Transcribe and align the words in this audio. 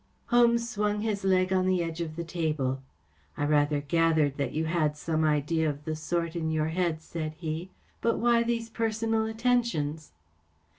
Holmes 0.29 0.67
swung 0.67 1.01
his 1.01 1.23
leg 1.23 1.53
on 1.53 1.67
the 1.67 1.83
edge 1.83 2.01
of 2.01 2.15
the 2.15 2.23
table. 2.23 2.81
* 3.07 3.35
4 3.35 3.43
I 3.43 3.47
rather 3.47 3.81
gathered 3.81 4.35
that 4.37 4.51
you 4.51 4.65
had 4.65 4.97
some 4.97 5.23
idea 5.23 5.69
of 5.69 5.85
the 5.85 5.95
sort 5.95 6.35
in 6.35 6.49
your 6.49 6.69
head," 6.69 7.03
said 7.03 7.35
he. 7.37 7.69
* 7.85 8.01
But 8.01 8.17
why 8.17 8.41
these 8.41 8.67
personal 8.67 9.25
attentions 9.25 10.11